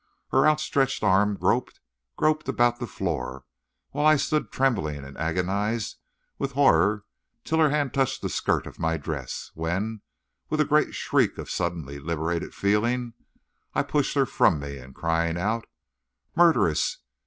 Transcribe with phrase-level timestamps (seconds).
[0.31, 1.79] Her outstretched arm groped,
[2.17, 3.45] groped about the floor,
[3.91, 5.97] while I stood trembling and agonized
[6.39, 7.05] with horror
[7.43, 10.01] till her hand touched the skirt of my dress, when,
[10.49, 13.13] with a great shriek of suddenly liberated feeling,
[13.75, 15.65] I pushed her from me, and crying out,
[16.35, 16.97] "Murderess!